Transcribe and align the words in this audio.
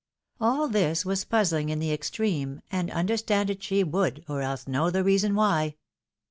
AH 0.39 0.65
this 0.65 1.05
was 1.05 1.25
puzzhng 1.25 1.69
in 1.69 1.77
the 1.77 1.93
extreme, 1.93 2.61
and 2.71 2.89
understand 2.89 3.51
it 3.51 3.61
she 3.61 3.83
would, 3.83 4.25
or 4.27 4.41
else 4.41 4.67
know 4.67 4.89
the 4.89 5.03
reason 5.03 5.35
why. 5.35 5.75